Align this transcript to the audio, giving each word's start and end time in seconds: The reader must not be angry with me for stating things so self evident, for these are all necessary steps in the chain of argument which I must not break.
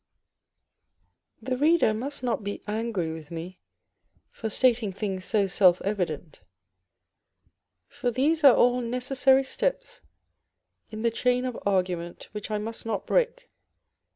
The 1.43 1.55
reader 1.57 1.93
must 1.93 2.23
not 2.23 2.43
be 2.43 2.63
angry 2.65 3.11
with 3.11 3.29
me 3.29 3.59
for 4.31 4.49
stating 4.49 4.91
things 4.91 5.23
so 5.25 5.45
self 5.45 5.79
evident, 5.83 6.39
for 7.87 8.09
these 8.09 8.43
are 8.43 8.55
all 8.55 8.81
necessary 8.81 9.43
steps 9.43 10.01
in 10.89 11.03
the 11.03 11.11
chain 11.11 11.45
of 11.45 11.55
argument 11.67 12.29
which 12.31 12.49
I 12.49 12.57
must 12.57 12.83
not 12.83 13.05
break. 13.05 13.51